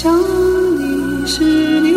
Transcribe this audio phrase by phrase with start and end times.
[0.00, 0.16] 想
[0.78, 1.87] 你时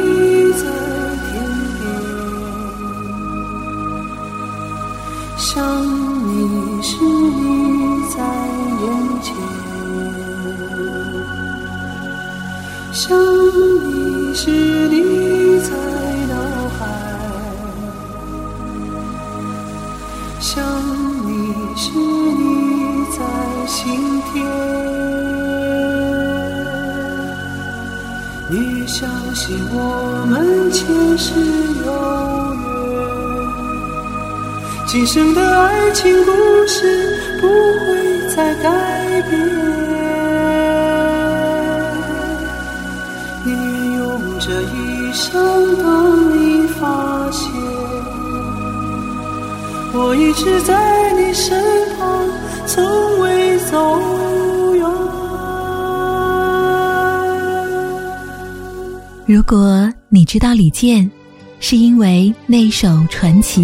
[60.31, 61.11] 知道李健，
[61.59, 63.63] 是因为那首《传奇》，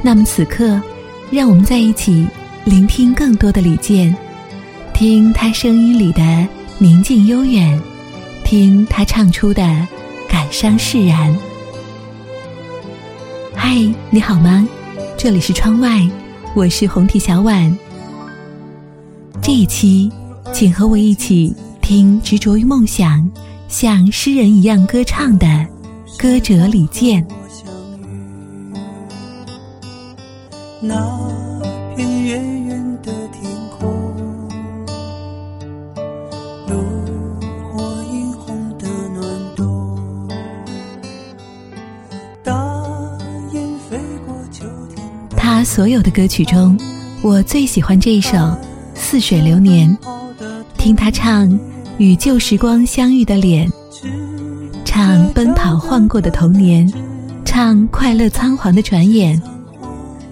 [0.00, 0.80] 那么此刻，
[1.30, 2.26] 让我们在一起
[2.64, 4.16] 聆听更多的李健，
[4.94, 7.78] 听他声音里的宁静悠远，
[8.44, 9.62] 听他唱出的
[10.26, 11.36] 感伤释然。
[13.54, 13.76] 嗨，
[14.08, 14.66] 你好吗？
[15.18, 16.00] 这里是窗外，
[16.54, 17.78] 我是红体小婉。
[19.42, 20.10] 这一期，
[20.50, 23.20] 请和我一起听《执着于梦想》。
[23.66, 25.46] 像诗人一样歌唱的
[26.24, 27.22] 歌者李健。
[30.80, 30.96] 那
[31.94, 33.92] 片远远的天空，
[36.66, 36.78] 炉
[37.70, 39.98] 火映红的暖冬，
[42.42, 42.54] 大
[43.52, 44.64] 雁飞过秋
[44.94, 45.06] 天。
[45.36, 46.74] 他所有的歌曲中，
[47.20, 48.30] 我最喜欢这一首
[48.94, 49.94] 《似水流年》，
[50.78, 51.54] 听他唱。
[51.98, 53.70] 与旧时光相遇的脸，
[54.96, 56.88] 唱奔跑晃过的童年，
[57.44, 59.42] 唱快乐仓皇的转眼，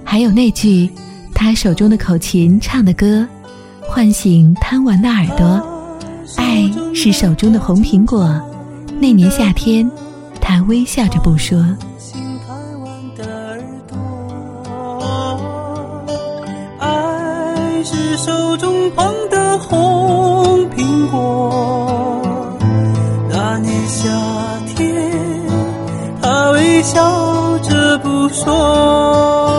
[0.05, 0.89] 还有那句
[1.35, 3.27] 他手中的口琴唱的歌，
[3.81, 5.61] 唤醒贪玩的耳朵。
[6.37, 8.41] 爱是手中的红苹果，
[9.01, 9.91] 那年夏天，
[10.41, 11.59] 他微笑着不说。
[16.79, 22.22] 爱是手中捧的红苹果，
[28.29, 29.52] tus ojos.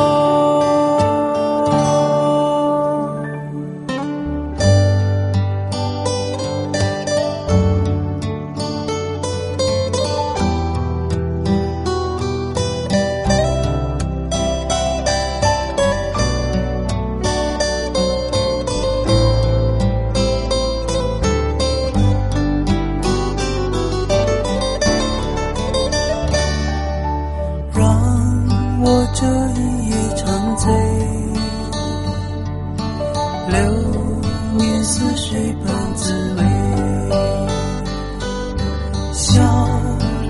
[39.24, 39.42] 笑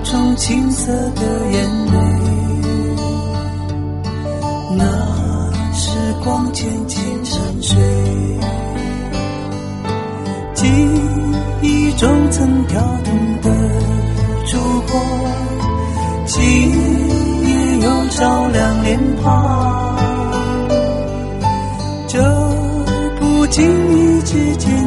[0.04, 1.98] 中青涩的眼泪。
[4.76, 4.84] 那
[5.72, 5.90] 时
[6.22, 7.76] 光渐渐沉睡，
[10.54, 10.68] 记
[11.60, 13.12] 忆中曾跳动
[13.42, 13.50] 的
[14.46, 15.00] 烛火，
[16.26, 16.40] 今
[17.48, 19.96] 夜又照亮脸庞。
[22.06, 22.22] 这
[23.18, 24.83] 不经意之间。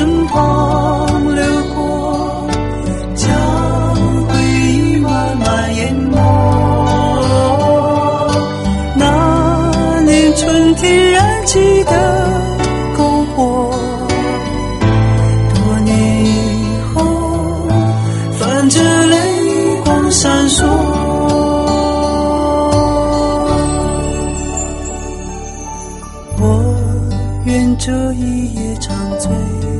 [0.00, 1.44] 身旁流
[1.74, 2.48] 过
[3.14, 3.28] 将
[4.28, 6.16] 回忆慢慢淹没
[8.96, 11.92] 那年春天燃起的
[12.96, 13.70] 篝火
[15.54, 17.68] 多年以后
[18.38, 20.64] 泛着泪光闪烁
[26.38, 26.74] 我
[27.44, 29.79] 愿这一夜长醉。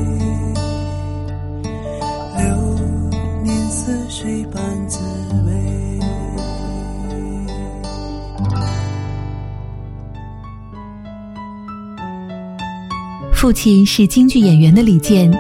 [13.41, 15.31] 父亲是京剧演员的李健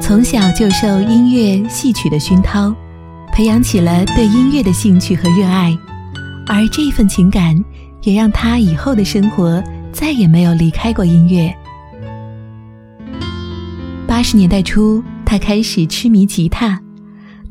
[0.00, 2.72] 从小就受音乐戏曲的熏陶
[3.32, 5.76] 培养起了对音乐的兴趣和热爱。
[6.46, 7.62] 而这份情感
[8.04, 9.62] 也让他以后的生活
[9.92, 11.54] 再也没有离开过音乐。
[14.06, 16.80] 八十年代初他开始痴迷吉他。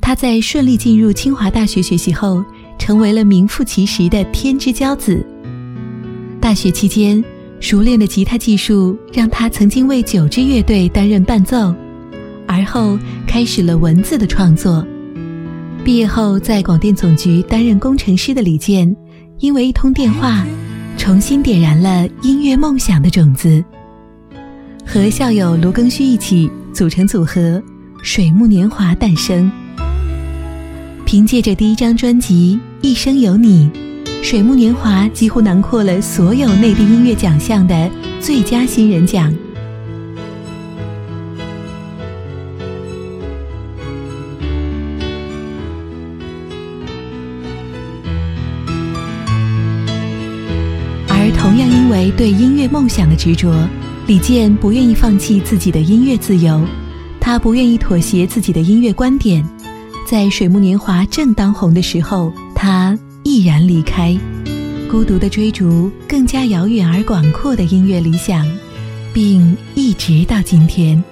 [0.07, 2.41] 他在顺利进入清华大学学习后，
[2.79, 5.21] 成为了名副其实的天之骄子。
[6.39, 7.21] 大学期间，
[7.59, 11.75] 熟练的吉他技术让他曾经为九支乐队担任伴奏，
[12.47, 14.81] 而后开始了文字的创作。
[15.83, 18.95] 毕业后，在广电总局担任工程师的李健，
[19.39, 20.47] 因为一通电话，
[20.97, 23.61] 重新点燃了音乐梦想的种子，
[24.85, 27.61] 和校友卢庚戌一起组成组合，
[28.01, 29.51] 水木年华诞生。
[31.07, 33.71] 凭借着第一张专辑《一生有你》，
[34.21, 37.89] 水木年华几乎囊括了所有内地音乐奖项的
[38.19, 39.33] 最佳新人奖。
[51.07, 53.55] 而同样因为对音乐梦想的执着，
[54.07, 56.61] 李健不愿意放弃自己的音乐自由，
[57.17, 59.41] 他不愿意妥协自己的音乐观点。
[60.09, 64.17] 在水木年华正当红的时候，他毅然离开，
[64.89, 68.47] 孤独的追逐更加遥远而广阔的音乐理想，
[69.13, 71.03] 并一直到今天。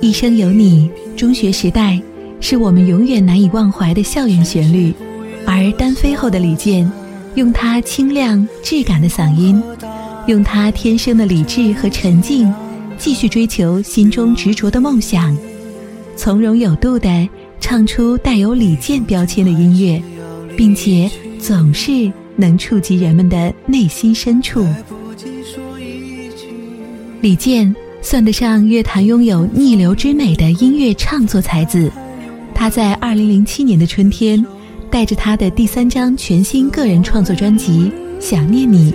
[0.00, 2.00] 一生有你，中学时代
[2.40, 4.94] 是我们永远难以忘怀的校园旋律，
[5.46, 6.90] 而单飞后的李健。
[7.38, 9.62] 用他清亮质感的嗓音，
[10.26, 12.52] 用他天生的理智和沉静，
[12.98, 15.38] 继续追求心中执着的梦想，
[16.16, 17.28] 从容有度地
[17.60, 20.02] 唱出带有李健标签的音乐，
[20.56, 21.08] 并且
[21.38, 24.66] 总是能触及人们的内心深处。
[27.20, 31.88] 李健算得上乐坛拥有逆流之美的音乐创作才子，
[32.52, 34.44] 他在二零零七年的春天。
[34.90, 38.92] 带着他的第三张全新个人创作专辑《想念你》，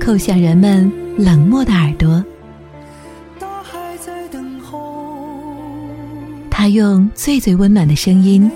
[0.00, 2.24] 叩响人们冷漠的耳朵。
[6.50, 8.50] 他用最最温暖的声音，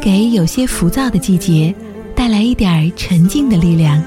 [0.00, 1.74] 给有些浮躁的季节
[2.14, 4.02] 带来一点沉静的力量，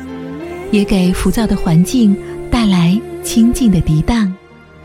[0.72, 2.16] 也给浮躁的环境
[2.52, 4.32] 带来清静的涤荡。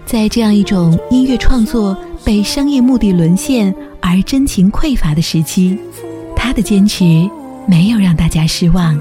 [0.07, 5.79] 在这样一种音乐创作被商业目的沦陷而真情匮乏的时期。
[6.53, 7.05] 的坚持
[7.67, 8.99] 没有让大家失望。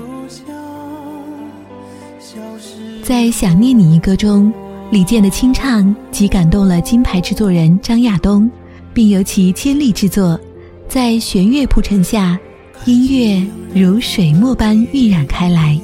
[3.04, 4.54] 在《想念你》一歌中，
[4.90, 8.50] 李健的清唱即感动了金牌制作人张亚东，
[8.94, 10.40] 并由其亲力制作。
[10.88, 12.40] 在弦乐铺陈下，
[12.86, 15.80] 音乐如水墨般晕染开来，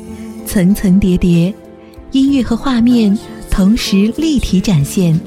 [0.46, 1.54] 层层叠叠，
[2.12, 3.18] 音乐和画面
[3.50, 5.20] 同时立体展现。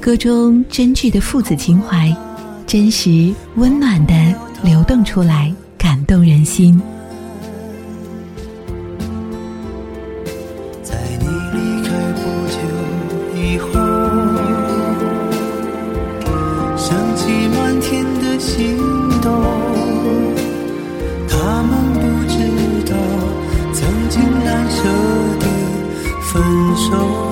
[0.00, 2.14] 歌中真挚的父子情怀，
[2.66, 4.14] 真实温暖的。
[4.64, 6.80] 流动出来，感动人心。
[10.82, 12.56] 在你离开不久
[13.36, 13.68] 以后，
[16.78, 18.78] 想起满天的星
[19.20, 19.30] 斗，
[21.28, 22.34] 他们不知
[22.90, 22.96] 道
[23.74, 24.82] 曾经难舍
[25.40, 25.46] 的
[26.22, 26.42] 分
[26.74, 27.23] 手。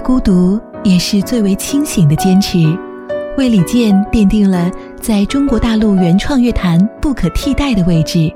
[0.00, 2.58] 孤独，也是最为清醒的坚持，
[3.36, 8.32] 为李健奠定了在中国大陆原创乐坛不可替代的位置。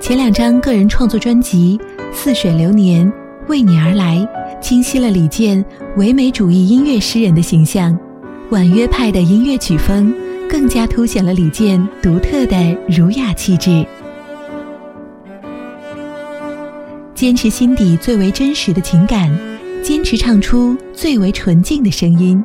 [0.00, 1.78] 前两张个人创作专辑
[2.12, 3.06] 《似水流年》
[3.48, 4.16] 《为你而来》，
[4.60, 5.64] 清晰了李健
[5.96, 7.96] 唯美主义音乐诗人的形象；
[8.50, 10.14] 婉约派的音乐曲风，
[10.48, 12.56] 更加凸显了李健独特的
[12.88, 13.86] 儒雅气质。
[17.14, 19.30] 坚持心底最为真实的情感。
[19.86, 22.42] 坚持唱出最为纯净的声音，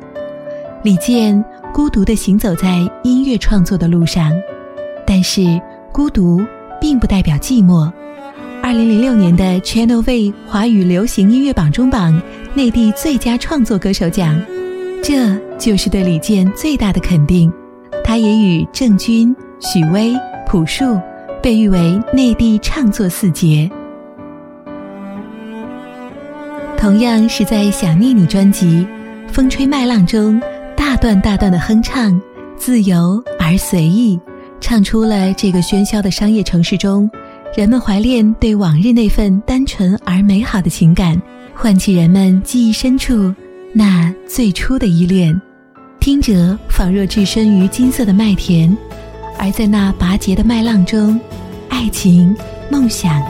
[0.84, 1.44] 李健
[1.74, 4.30] 孤独地行走在音乐创作的路上，
[5.04, 6.40] 但是孤独
[6.80, 7.92] 并不代表寂寞。
[8.62, 12.22] 二零零六年的 Channel V 华语流行音乐榜中榜
[12.54, 14.40] 内地最佳创作歌手奖，
[15.02, 17.52] 这就是对李健最大的肯定。
[18.04, 20.14] 他也与郑钧、许巍、
[20.46, 20.96] 朴树
[21.42, 23.68] 被誉为内地唱作四杰。
[26.82, 28.84] 同样是在《想念你》专辑
[29.32, 30.42] 《风吹麦浪》中，
[30.76, 32.20] 大段大段的哼唱，
[32.56, 34.18] 自由而随意，
[34.60, 37.08] 唱出了这个喧嚣的商业城市中，
[37.54, 41.16] 人们怀恋对往日那份单纯而美好的情感，
[41.54, 43.32] 唤起人们记忆深处
[43.72, 45.40] 那最初的依恋。
[46.00, 48.76] 听者，仿若置身于金色的麦田，
[49.38, 51.20] 而在那拔节的麦浪中，
[51.68, 52.36] 爱情、
[52.68, 53.22] 梦想，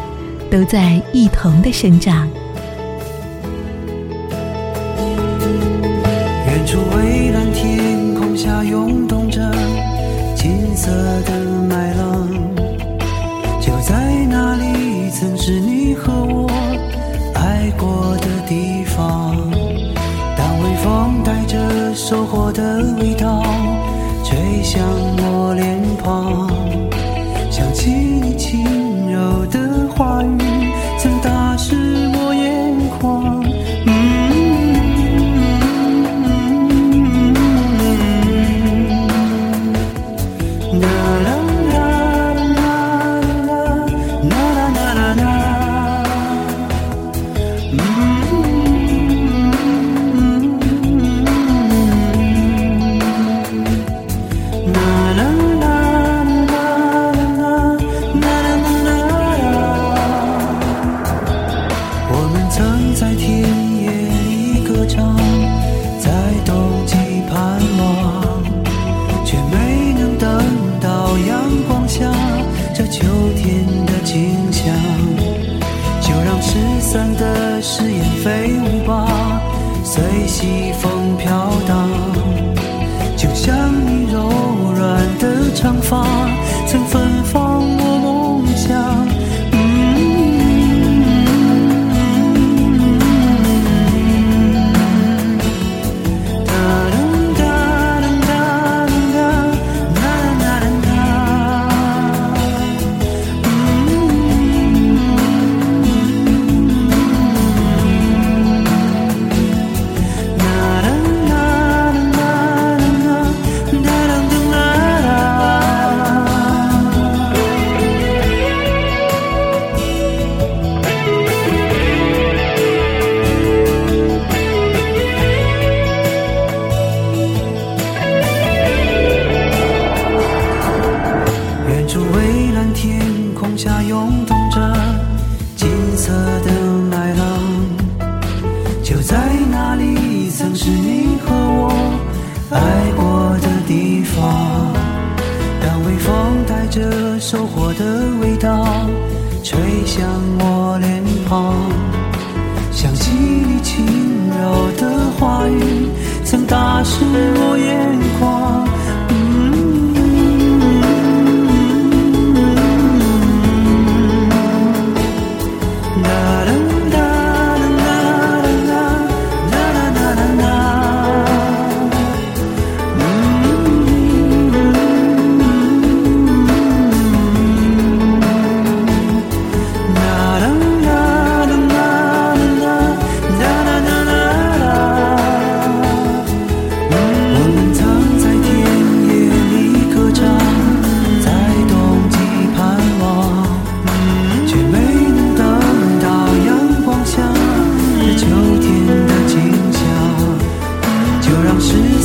[0.50, 2.26] 都在一同的生长。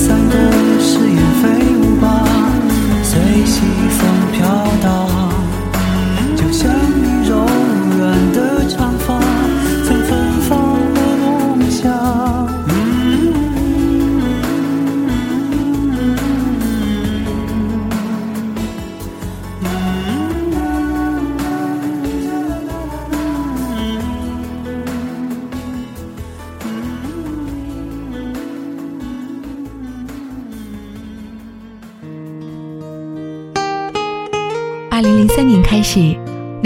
[0.07, 1.76] 散的誓言飞。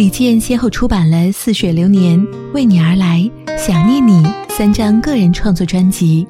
[0.01, 2.20] 李健先后出版了《似水流年》
[2.55, 3.20] 《为你而来》
[3.60, 4.13] 《想念你》
[4.50, 6.25] 三张个人创作专辑，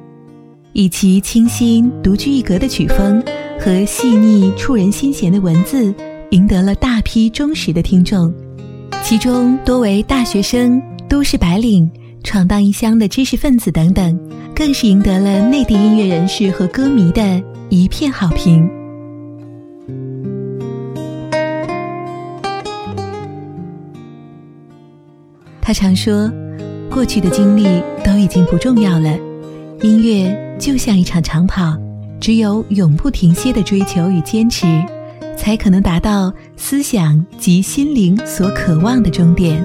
[0.73, 3.23] 以其清新独具一格的曲风
[3.57, 5.95] 和细腻触人心弦的文字，
[6.31, 8.29] 赢得了大批忠实的听众，
[9.05, 11.89] 其中多为大学生、都市白领、
[12.25, 14.19] 闯荡异乡的知识分子等等，
[14.53, 18.69] 更是赢得了内地音乐人士和歌迷的一片好评。
[25.71, 26.29] 他常说，
[26.89, 27.63] 过去的经历
[28.03, 29.17] 都已经不重要了，
[29.81, 31.77] 音乐就像一场长跑，
[32.19, 34.67] 只有永不停歇的追求与坚持，
[35.37, 39.63] 才可能达到思想及心灵所渴望的终点。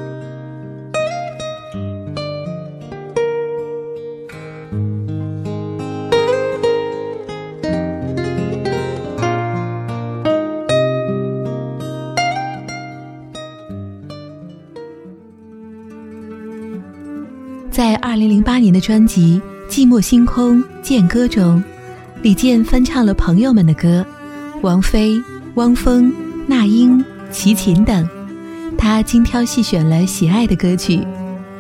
[18.87, 21.61] 专辑《寂寞星空剑歌》中，
[22.23, 24.07] 李健翻唱了朋友们的歌，
[24.63, 25.21] 王菲、
[25.57, 26.15] 汪峰、
[26.47, 28.09] 那英、齐秦等，
[28.79, 31.05] 他精挑细选了喜爱的歌曲，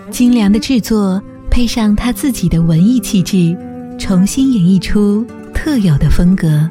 [0.09, 3.59] 精良的制作配上他自己的文艺气质，
[3.99, 6.71] 重新演绎出特有的风格。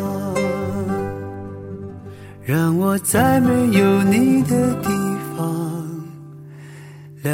[2.51, 4.89] 让我在没有你的地
[5.37, 5.87] 方
[7.23, 7.31] 疗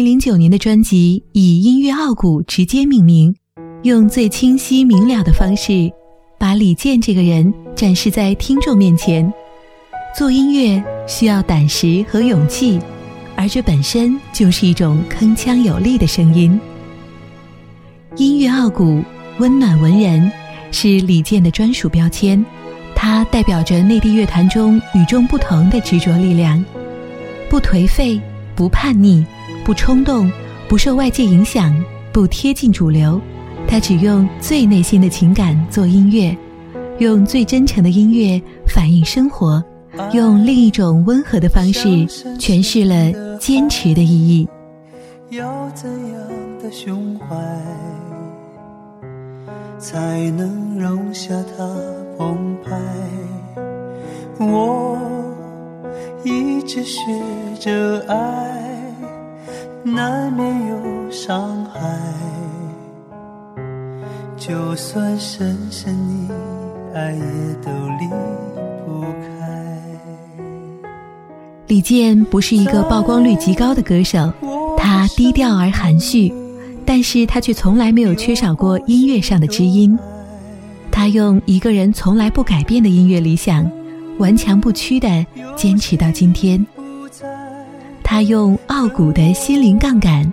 [0.00, 3.34] 零零九年的专辑以音乐傲骨直接命名，
[3.82, 5.92] 用最清晰明了的方式，
[6.38, 9.30] 把李健这个人展示在听众面前。
[10.16, 12.80] 做音乐需要胆识和勇气，
[13.36, 16.58] 而这本身就是一种铿锵有力的声音。
[18.16, 19.02] 音乐傲骨，
[19.38, 20.32] 温暖文人，
[20.72, 22.42] 是李健的专属标签。
[22.94, 26.64] 它代表着内地乐坛中与众不同的执着力量，
[27.50, 28.18] 不颓废，
[28.56, 29.22] 不叛逆，
[29.64, 30.30] 不冲动，
[30.68, 31.74] 不受外界影响，
[32.12, 33.20] 不贴近主流。
[33.68, 36.36] 他只用最内心的情感做音乐，
[36.98, 39.62] 用最真诚的音乐反映生活，
[40.12, 41.88] 用另一种温和的方式
[42.38, 44.48] 诠释了坚持的意义。
[45.30, 46.20] 要怎样
[46.60, 47.36] 的胸怀，
[49.78, 51.64] 才能容下它？
[52.18, 52.76] 澎湃，
[54.38, 54.98] 我
[56.24, 57.00] 一直学
[57.58, 58.69] 着爱，
[59.84, 61.80] 难免有伤害。
[64.36, 66.30] 就算深深溺
[66.94, 67.20] 爱，也
[67.62, 68.06] 都离
[68.84, 70.48] 不开。
[71.66, 74.32] 李健不是一个曝光率极高的歌手，
[74.76, 76.32] 他低调而含蓄，
[76.84, 79.98] 但是他却从来没有缺少过音乐上的知音。
[80.90, 83.70] 他用一个人从来不改变的音乐理想，
[84.18, 85.24] 顽强不屈的
[85.56, 86.66] 坚持到今天。
[88.10, 90.32] 他用傲骨的心灵杠杆，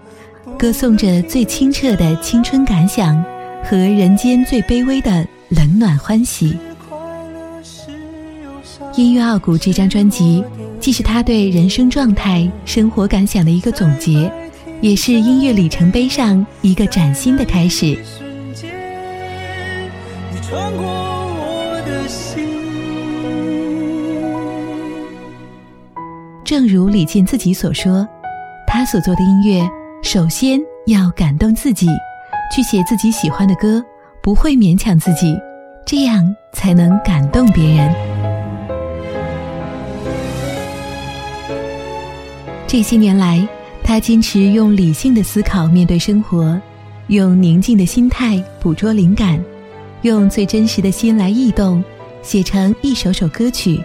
[0.58, 3.24] 歌颂着最清澈的青春感想
[3.64, 6.58] 和人间最卑微的冷暖欢喜。
[8.96, 10.44] 音乐傲骨这张专辑，
[10.80, 14.28] 既是他对人生状态、生活感想的一个总结，
[14.82, 17.96] 也是音乐里程碑上一个崭新的开始。
[26.48, 28.08] 正如李健自己所说，
[28.66, 29.70] 他所做的音乐
[30.02, 31.90] 首先要感动自己，
[32.56, 33.84] 去写自己喜欢的歌，
[34.22, 35.38] 不会勉强自己，
[35.86, 37.94] 这样才能感动别人。
[42.66, 43.46] 这些年来，
[43.84, 46.58] 他坚持用理性的思考面对生活，
[47.08, 49.38] 用宁静的心态捕捉灵感。
[50.04, 51.84] 用最真实的心来异动，
[52.22, 53.84] 写成一首首歌曲。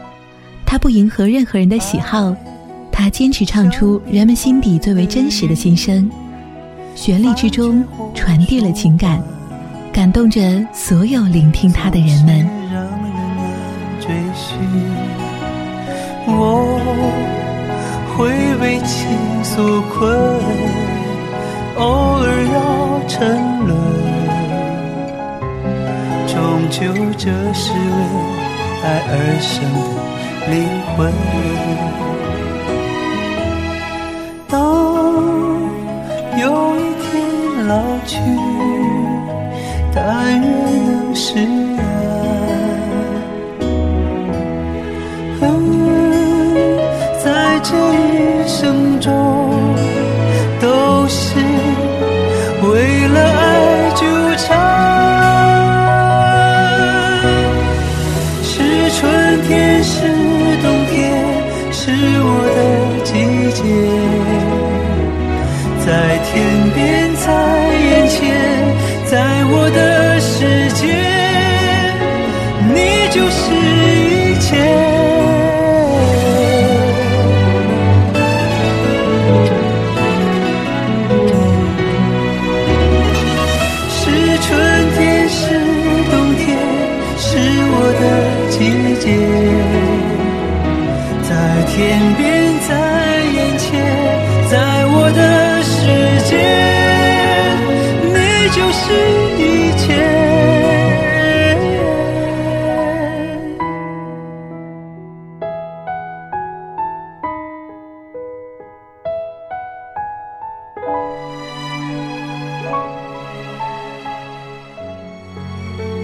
[0.65, 2.35] 他不迎合任何人的喜好，
[2.93, 6.09] 他坚持唱出人们心底最为真实的心声。
[6.95, 7.83] 旋律之中
[8.15, 9.21] 传递了情感，
[9.91, 10.41] 感动着
[10.73, 12.47] 所有聆听他的人们。
[16.25, 16.39] 我
[18.15, 18.29] 会
[18.61, 19.09] 为情
[19.43, 20.01] 所困，
[21.77, 21.83] 偶
[22.21, 23.19] 尔要沉
[23.67, 23.71] 沦。
[26.29, 26.37] 终
[26.71, 26.81] 究，
[27.19, 27.77] 这是为
[28.85, 29.81] 爱而生的
[30.51, 30.55] 灵
[30.97, 30.99] 魂。
[36.43, 38.19] 有一天老去，
[39.95, 41.37] 但愿能释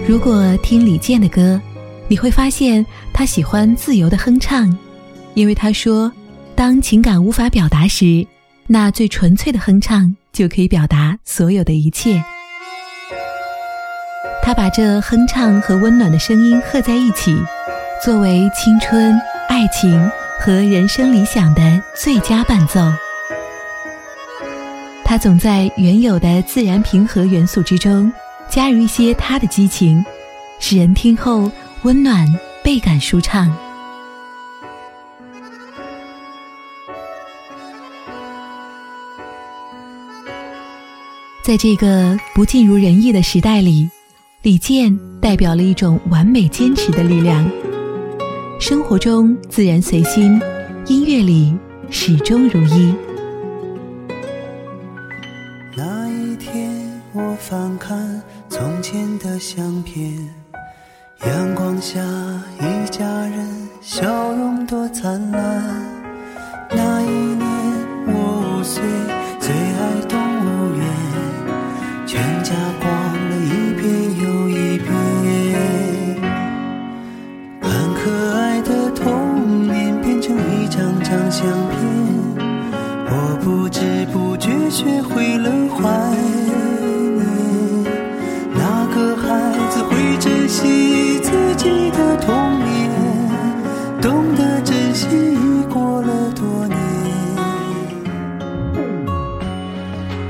[0.09, 1.61] 如果听李健的歌，
[2.07, 4.75] 你会发现他喜欢自由的哼唱，
[5.35, 6.11] 因为他说，
[6.55, 8.25] 当情感无法表达时，
[8.65, 12.23] 那最纯粹的哼唱就可以表达所有的一切。
[14.41, 17.37] 他把这哼唱和温暖的声音合在一起，
[18.03, 19.13] 作为青春、
[19.47, 21.61] 爱情和人生理想的
[21.95, 22.79] 最佳伴奏。
[25.05, 28.11] 他总在原有的自然平和元素之中。
[28.49, 30.03] 加入一些他的激情，
[30.59, 31.51] 使人听后
[31.83, 32.27] 温暖
[32.63, 33.55] 倍感舒畅。
[41.43, 43.89] 在这个不尽如人意的时代里，
[44.41, 47.49] 李健代表了一种完美坚持的力量。
[48.59, 50.39] 生活中自然随心，
[50.85, 51.57] 音乐里
[51.89, 52.93] 始终如一。
[55.75, 60.15] 那一天，我翻看从前的相片，
[61.25, 61.99] 阳光下
[62.59, 65.63] 一家人笑容多灿烂。
[66.69, 67.47] 那一年，
[68.05, 68.83] 我五岁，
[69.39, 70.85] 最爱动物园，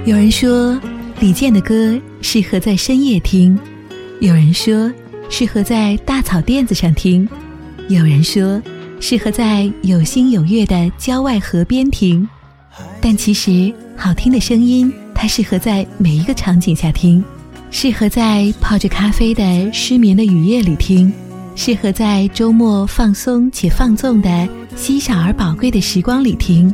[0.10, 0.76] 有人说，
[1.20, 3.56] 李健的歌适合在深夜听；
[4.20, 4.92] 有人说，
[5.30, 7.28] 适合在大草甸子上听；
[7.90, 8.60] 有人说，
[9.00, 12.28] 适合在有星有月的郊外河边听。
[13.00, 17.24] 但其实，好听的声音，它适合在每一个场景下听，
[17.70, 21.14] 适合在泡着咖啡的失眠的雨夜里听，
[21.56, 26.74] 适合在周末放松且放纵的稀少而宝贵的时光里听。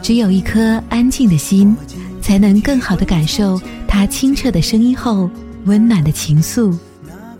[0.00, 1.76] 只有一颗安静的心，
[2.24, 5.28] 才能更好地感受他清澈的声音后
[5.66, 6.74] 温暖的情愫。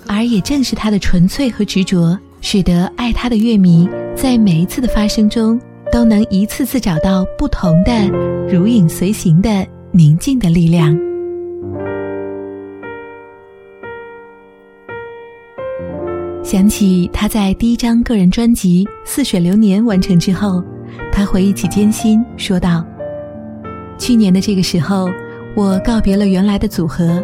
[0.06, 5.58] 而也正是他的纯粹和执着，使得爱他的乐迷在每一次的发声中，
[5.90, 8.06] 都能一次次找到不同的
[8.46, 10.94] 如影随形的宁静的力量。
[16.42, 20.62] 想起他在第一张个人专辑《似水流年》完成之后，
[21.10, 22.84] 他回忆起艰辛，说道
[23.98, 25.08] ：“去年的这个时候，
[25.54, 27.22] 我告别了原来的组合，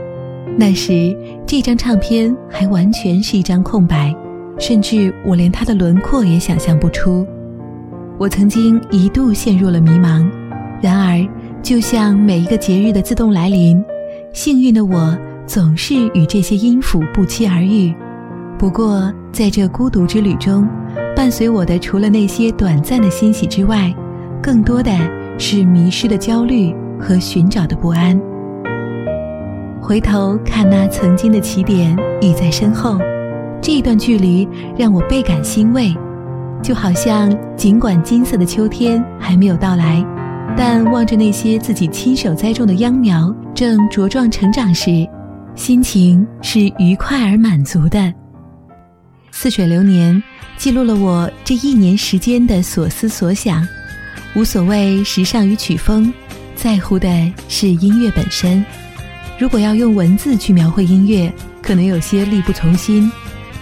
[0.56, 4.14] 那时这张唱片还完全是一张空白，
[4.59, 7.26] 甚至我连它的轮廓也想象不出。
[8.18, 10.28] 我曾经一度陷入了迷茫，
[10.80, 11.26] 然而
[11.62, 13.83] 就像每一个节日的自动来临，
[14.33, 17.92] 幸运的我总是与这些音符不期而遇。
[18.59, 20.68] 不过在这孤独之旅中，
[21.16, 23.92] 伴随我的除了那些短暂的欣喜之外，
[24.42, 24.90] 更多的
[25.40, 28.20] 是迷失的焦虑和寻找的不安。
[29.81, 32.98] 回头看那曾经的起点已在身后，
[33.61, 35.92] 这一段距离让我倍感欣慰，
[36.62, 40.05] 就好像尽管金色的秋天还没有到来，
[40.59, 45.09] 但望着那些自己亲手栽种的秧苗正茁壮成长时，
[45.55, 48.12] 心情是愉快而满足的。
[49.33, 50.22] 似水流年，
[50.59, 53.66] 记录了我这一年时间的所思所想。
[54.34, 56.12] 无所谓时尚与曲风，
[56.54, 57.08] 在乎的
[57.48, 58.64] 是音乐本身。
[59.38, 63.10] 如果要用文字去描绘音乐，可能有些力不从心。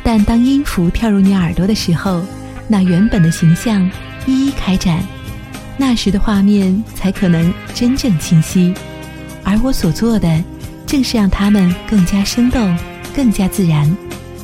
[0.02, 2.22] 但当音符跳入你耳朵的时候，
[2.66, 3.90] 那原本的形象
[4.26, 5.02] 一一开展，
[5.76, 8.74] 那时的画面才可能真正清晰。
[9.44, 10.44] 而我所做的，
[10.86, 12.76] 正是让它们更加生动，
[13.16, 13.96] 更加自然。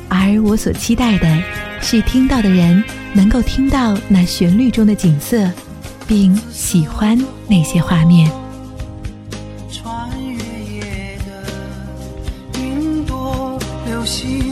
[0.09, 1.43] 而我所期待的，
[1.83, 2.83] 是听到的人
[3.13, 5.51] 能够听到那旋律中的景色，
[6.07, 8.31] 并喜欢那些画面。
[9.71, 14.44] 穿越夜的云朵，流星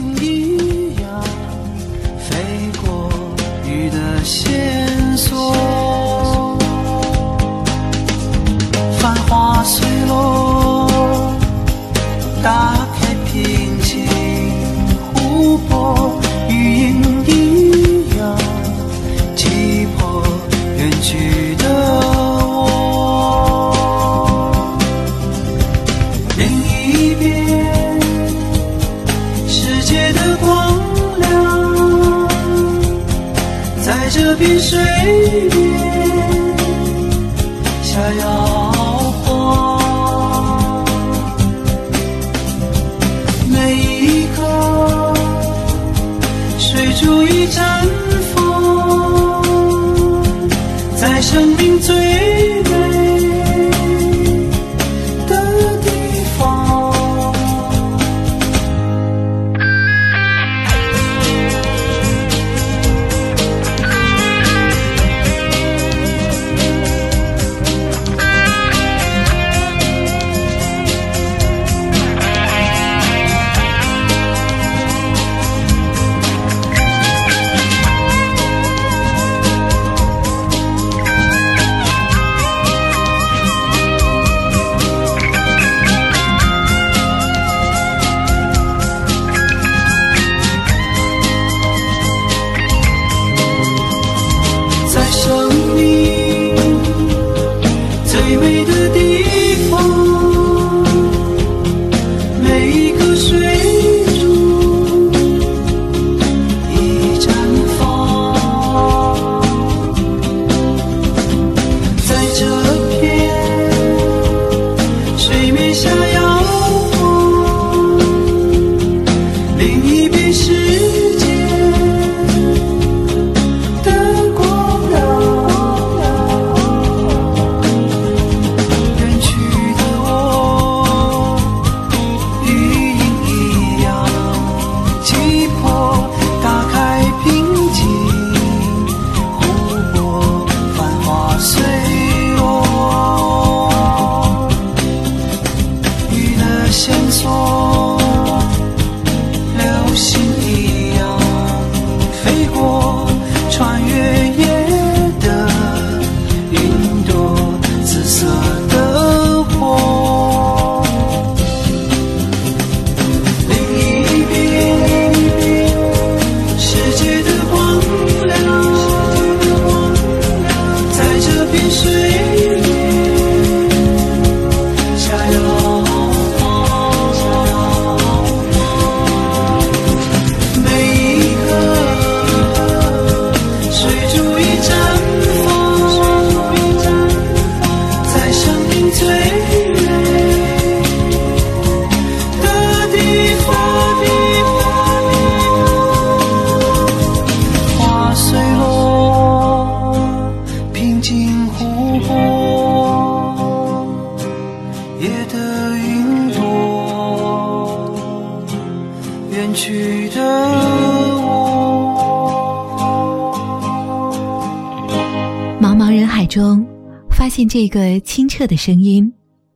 [217.99, 219.13] 清澈的声音，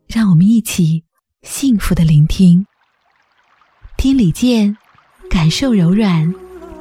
[0.08, 1.04] 让我们一起
[1.41, 2.65] 幸福的聆听。
[3.97, 4.75] 听李健，
[5.29, 6.33] 感受柔软，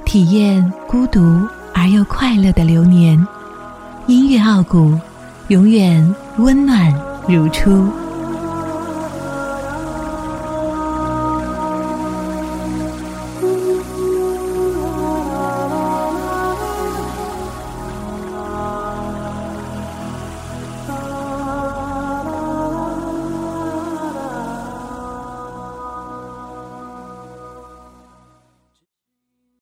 [0.05, 1.21] 体验孤独
[1.75, 3.27] 而又快乐的流年。
[4.07, 4.99] 音乐傲骨，
[5.49, 6.93] 永远温暖
[7.29, 7.89] 如初。